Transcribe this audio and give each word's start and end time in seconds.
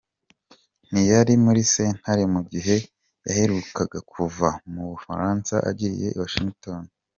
Ntiyari 0.89 1.33
muri 1.45 1.61
sentare 1.73 2.23
mu 2.33 2.41
gihe 2.51 2.75
yaheruka 3.25 3.81
kuva 4.11 4.49
mu 4.71 4.83
Bufaransa 4.91 5.55
agiye 5.69 6.07
i 6.13 6.17
Washington. 6.21 6.81